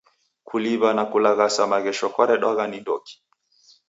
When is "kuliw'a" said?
0.47-0.89